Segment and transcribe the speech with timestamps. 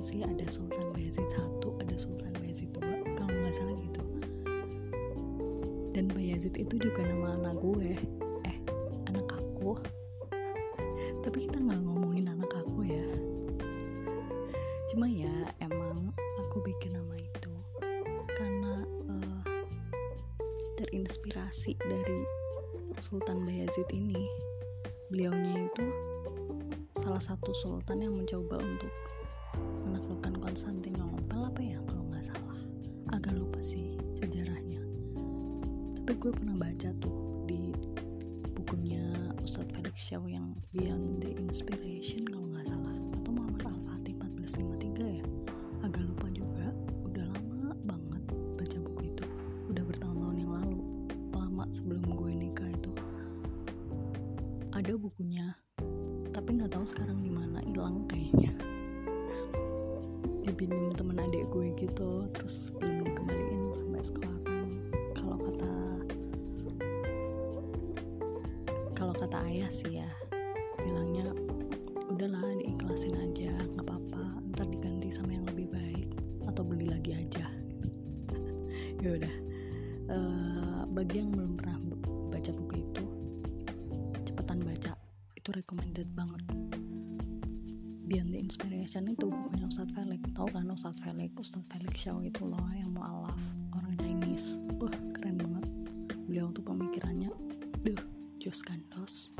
[0.00, 4.02] sih, ada Sultan Bayezid 1, ada Sultan Bayezid 2, kalau nggak salah gitu.
[5.92, 7.92] Dan Bayezid itu juga nama anak gue.
[8.48, 8.58] Eh,
[9.12, 9.76] anak aku.
[11.20, 13.04] Tapi kita nggak ngomongin anak aku ya.
[14.88, 17.54] Cuma ya emang aku bikin nama itu
[18.32, 19.42] karena eh,
[20.80, 22.24] terinspirasi dari
[22.96, 24.24] Sultan Bayezid ini.
[25.12, 25.84] Beliaunya itu
[27.02, 28.92] salah satu sultan yang mencoba untuk
[30.50, 32.58] Konstantinopel apa ya kalau nggak salah.
[33.14, 34.82] Agak lupa sih sejarahnya.
[35.94, 37.70] Tapi gue pernah baca tuh di
[38.58, 42.98] bukunya Ustadz Felix Shaw yang Beyond the Inspiration kalau nggak salah.
[43.14, 45.26] Atau Muhammad Al-Fatih 1453 ya.
[45.86, 46.74] Agak lupa juga.
[47.06, 48.22] Udah lama banget
[48.58, 49.24] baca buku itu.
[49.70, 50.82] Udah bertahun-tahun yang lalu.
[51.30, 52.90] Lama sebelum gue nikah itu.
[54.74, 55.54] Ada bukunya.
[56.34, 57.62] Tapi nggak tahu sekarang di mana.
[57.62, 58.79] Hilang kayaknya
[60.50, 64.66] dipinjem temen adik gue gitu terus belum dikembaliin sampai sekarang.
[65.14, 65.72] Kalau kata
[68.98, 70.10] kalau kata ayah sih ya
[70.82, 71.30] bilangnya
[72.10, 76.10] udahlah diikhlasin aja nggak apa-apa ntar diganti sama yang lebih baik
[76.50, 77.46] atau beli lagi aja.
[79.00, 79.34] Ya udah.
[80.12, 81.32] Eh, bagi yang
[89.80, 90.20] Ustadz Felix.
[90.36, 91.30] Tahu kan Ustadz Felix?
[91.40, 93.40] Ustadz Felix Shaw itu loh yang mualaf
[93.72, 94.60] orang Chinese.
[94.76, 95.64] Wah keren banget.
[96.28, 97.32] Beliau tuh pemikirannya
[97.80, 97.96] duh
[98.36, 99.32] jos gandos.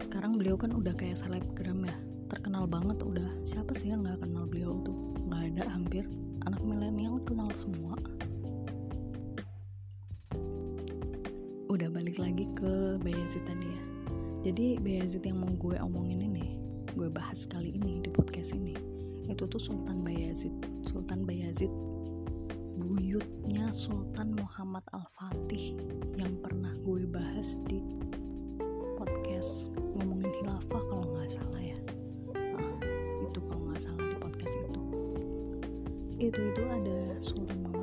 [0.00, 1.92] Sekarang beliau kan udah kayak selebgram ya.
[2.32, 3.28] Terkenal banget udah.
[3.44, 4.96] Siapa sih yang nggak kenal beliau tuh?
[5.28, 6.08] Nggak ada hampir.
[6.48, 7.92] Anak milenial kenal semua.
[11.68, 13.82] Udah balik lagi ke Bayezid tadi ya.
[14.48, 16.57] Jadi Bayezid yang mau gue omongin ini
[16.98, 18.74] gue bahas kali ini di podcast ini.
[19.30, 20.50] Itu tuh Sultan Bayezid
[20.90, 21.70] Sultan Bayezid
[22.74, 25.78] buyutnya Sultan Muhammad Al-Fatih
[26.18, 27.78] yang pernah gue bahas di
[28.98, 31.78] podcast ngomongin khilafah kalau nggak salah ya.
[32.34, 32.74] Nah,
[33.22, 34.80] itu kalau nggak salah di podcast itu.
[36.18, 37.77] Itu itu ada Sultan Muhammad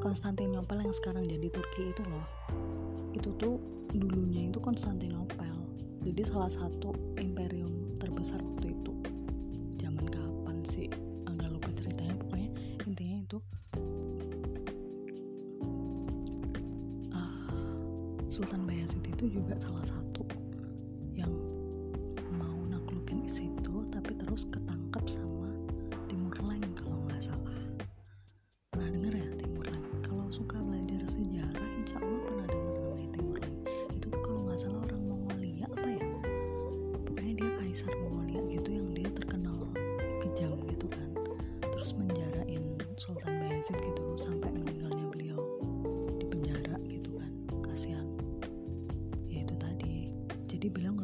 [0.00, 2.24] Konstantinopel yang sekarang jadi Turki itu loh.
[3.12, 3.60] Itu tuh
[3.92, 5.52] dulunya itu Konstantinopel.
[6.00, 8.96] Jadi salah satu imperium terbesar waktu itu.
[9.76, 10.88] Zaman kapan sih?
[11.28, 12.16] Agak lupa ceritanya.
[12.16, 12.50] Pokoknya
[12.88, 13.38] intinya itu
[17.12, 17.52] ah,
[18.24, 20.24] Sultan Bayezid itu juga salah satu
[21.12, 21.28] yang
[22.40, 24.69] mau naklukin situ tapi terus ketangkep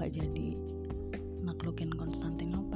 [0.06, 0.48] nggak jadi.
[1.42, 2.75] Naklukin Konstantinopel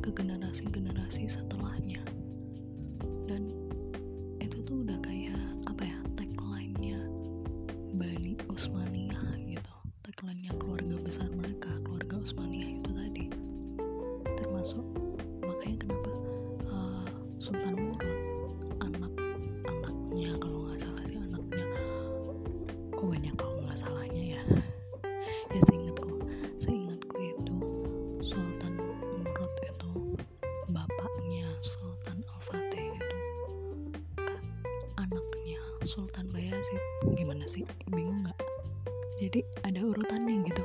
[0.00, 2.00] ke generasi-generasi setelahnya.
[3.28, 3.52] Dan
[4.40, 5.36] itu tuh udah kayak
[5.68, 7.00] apa ya tagline-nya
[7.94, 9.74] Bani Utsmaniyah gitu.
[10.00, 13.24] Tagline-nya keluarga besar mereka keluarga Utsmaniyah itu tadi.
[14.40, 14.84] Termasuk
[15.44, 16.12] makanya kenapa
[16.64, 18.18] eh, Sultan Murad
[18.80, 19.12] anak
[19.68, 21.66] anaknya kalau nggak salah sih anaknya
[22.96, 23.49] Sultan
[39.30, 40.64] jadi ada urutannya gitu.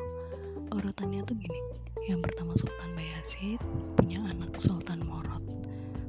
[0.73, 1.61] Urutannya tuh gini
[2.09, 3.61] yang pertama Sultan Bayazid
[3.93, 5.45] punya anak Sultan Morot.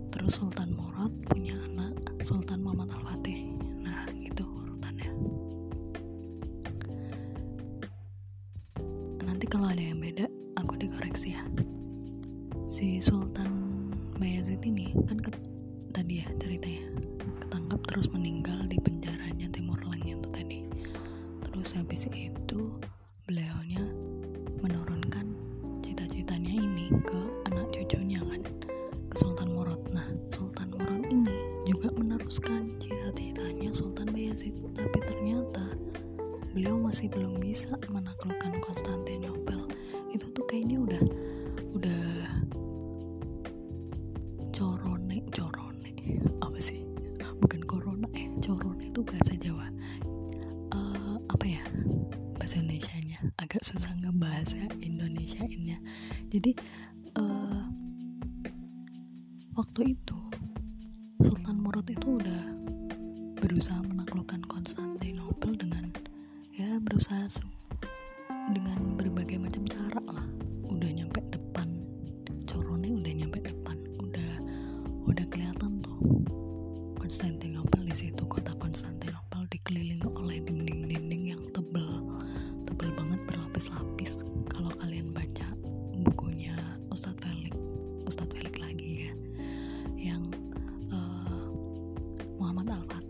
[0.08, 1.92] Terus Sultan Morot punya anak
[2.24, 3.25] Sultan Muhammad Al-Fatih
[21.66, 22.78] terus habis itu
[23.26, 23.82] beliaunya
[24.62, 25.34] menurunkan
[25.82, 27.18] cita-citanya ini ke
[27.50, 28.38] anak cucunya kan
[29.10, 29.82] ke Sultan Murad.
[29.90, 31.26] Nah Sultan Murad ini
[31.66, 34.54] juga meneruskan cita-citanya Sultan Bayezid.
[34.78, 35.74] Tapi ternyata
[36.54, 39.66] beliau masih belum bisa menaklukkan Konstantinopel.
[40.14, 41.02] Itu tuh kayaknya udah
[41.74, 42.06] udah
[44.54, 45.90] corone corone
[46.38, 46.86] apa sih
[53.56, 53.96] agak susah
[54.84, 55.80] Indonesia nya
[56.28, 56.52] jadi
[57.16, 57.64] uh,
[59.56, 60.20] waktu itu
[61.24, 62.52] Sultan Murad itu udah
[63.40, 65.88] berusaha menaklukkan Konstantinopel dengan
[66.52, 67.24] ya berusaha
[68.52, 70.28] dengan berbagai macam cara lah.
[70.68, 71.24] Udah nyampe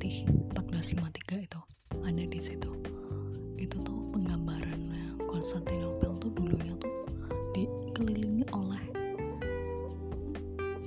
[0.07, 1.61] Al-Fatih 1453 itu
[2.07, 2.71] ada di situ.
[3.59, 6.95] Itu tuh penggambarannya Konstantinopel tuh dulunya tuh
[7.51, 8.87] dikelilingi oleh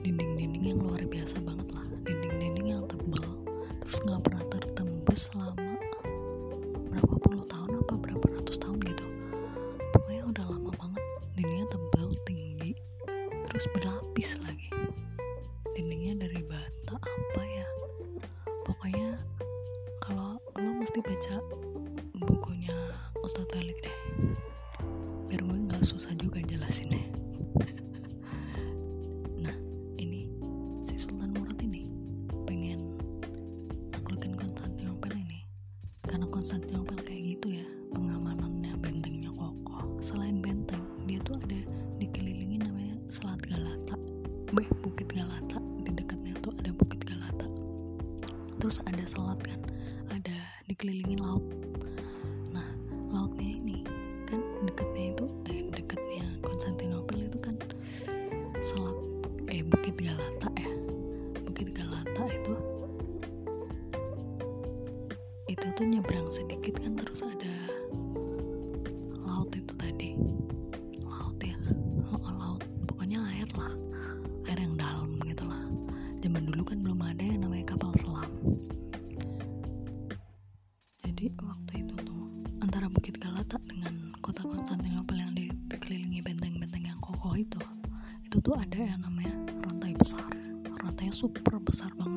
[0.07, 1.83] dinding-dinding yang luar biasa banget lah.
[2.07, 3.43] Dinding-dinding yang tebal
[3.83, 5.75] terus nggak pernah tertembus selama
[6.87, 9.03] berapa puluh tahun apa berapa ratus tahun gitu.
[9.99, 11.03] Pokoknya udah lama banget
[11.35, 12.71] dindingnya tebal tinggi
[13.51, 13.98] terus berlapis
[36.39, 37.67] karena Konstantinopel kayak gitu ya.
[37.91, 39.99] Pengamanannya bentengnya kokoh.
[39.99, 41.59] Selain benteng dia tuh ada
[41.99, 43.99] dikelilingi namanya Selat Galata.
[44.55, 45.59] Beh, Bukit Galata.
[45.83, 47.43] Di dekatnya tuh ada Bukit Galata.
[48.55, 49.59] Terus ada selat kan?
[50.15, 51.18] Ada dikelilingi
[75.29, 75.61] gitu lah.
[76.25, 78.25] Zaman dulu kan belum ada yang namanya kapal selam.
[81.05, 82.23] Jadi waktu itu tuh
[82.65, 87.61] antara Bukit Galata dengan kota Konstantinopel yang dikelilingi benteng-benteng yang kokoh itu
[88.25, 89.37] itu tuh ada yang namanya
[89.69, 90.25] rantai besar.
[90.81, 92.08] Rantainya super besar banget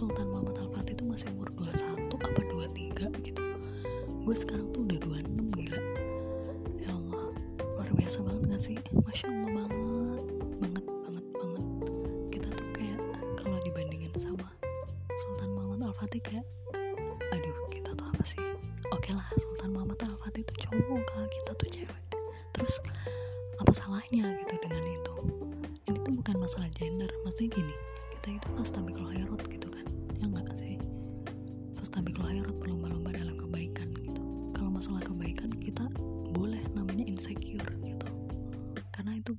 [0.00, 3.42] Sultan Muhammad Al-Fatih itu masih umur 21 apa 23 gitu.
[4.24, 5.80] Gue sekarang tuh udah 26 gila.
[6.80, 7.28] Ya Allah
[7.60, 8.76] luar biasa banget gak sih?
[8.96, 10.24] Masya Allah banget
[10.56, 11.64] banget banget banget.
[12.32, 12.96] Kita tuh kayak
[13.36, 14.48] kalau dibandingin sama
[15.20, 16.48] Sultan Muhammad Al-Fatih kayak
[17.36, 18.40] aduh kita tuh apa sih?
[18.96, 21.28] Oke lah Sultan Muhammad Al-Fatih itu cowok kak.
[21.28, 22.00] Kita tuh cewek.
[22.56, 22.80] Terus
[23.60, 25.14] apa salahnya gitu dengan itu?
[25.92, 27.12] Ini tuh bukan masalah gender.
[27.28, 27.76] Maksudnya gini
[28.16, 29.68] kita itu fastabikul khairat gitu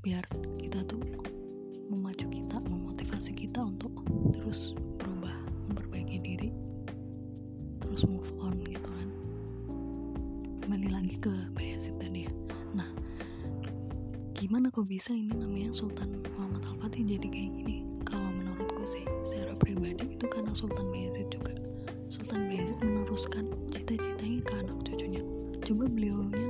[0.01, 0.25] biar
[0.57, 1.01] kita tuh
[1.89, 3.93] memacu kita memotivasi kita untuk
[4.33, 5.33] terus berubah
[5.69, 6.49] memperbaiki diri
[7.81, 9.09] terus move on gitu kan.
[10.65, 12.31] Kembali lagi ke Bayezid tadi ya.
[12.73, 12.89] Nah
[14.33, 17.85] gimana kok bisa ini namanya Sultan Muhammad Al-Fatih jadi kayak gini?
[18.07, 18.31] Kalau
[20.21, 21.57] itu karena Sultan Bayezid juga.
[22.05, 25.25] Sultan Bayezid meneruskan cita-citanya ke anak cucunya.
[25.65, 26.40] Coba beliaunya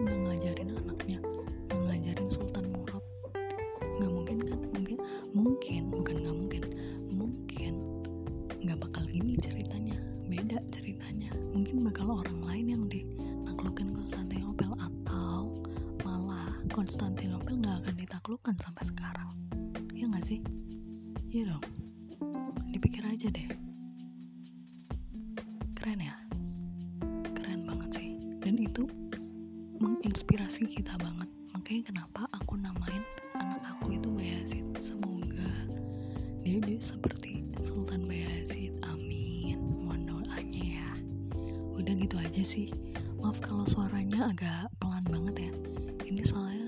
[16.72, 19.28] Konstantinopel nggak akan ditaklukkan sampai sekarang.
[19.92, 20.40] Ya nggak sih?
[21.28, 21.64] Iya dong.
[22.72, 23.48] Dipikir aja deh.
[25.76, 26.16] Keren ya?
[27.36, 28.10] Keren banget sih.
[28.40, 28.88] Dan itu
[29.84, 31.28] menginspirasi kita banget.
[31.52, 33.04] Makanya kenapa aku namain
[33.36, 35.52] anak aku itu Bayazid semoga
[36.42, 39.60] dia juga seperti Sultan Bayazid amin.
[39.84, 40.90] Mohon doanya ya.
[41.76, 42.72] Udah gitu aja sih.
[43.20, 45.54] Maaf kalau suaranya agak pelan banget ya.
[46.12, 46.61] Ini soalnya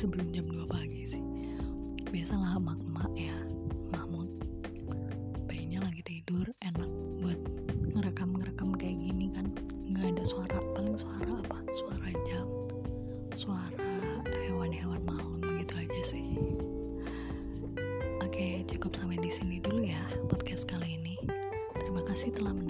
[0.00, 1.20] sebelum jam 2 pagi sih.
[2.08, 3.36] Biasalah mak-mak ya
[3.92, 4.32] Mahmud.
[5.44, 6.88] Bayinya lagi tidur enak
[7.20, 7.36] buat
[7.92, 9.52] ngerekam-ngerekam kayak gini kan.
[9.92, 11.60] Nggak ada suara paling suara apa?
[11.76, 12.48] Suara jam
[13.36, 13.92] suara
[14.48, 16.32] hewan-hewan malam gitu aja sih.
[18.24, 20.00] Oke cukup sampai di sini dulu ya
[20.32, 21.20] podcast kali ini.
[21.76, 22.69] Terima kasih telah mendengarkan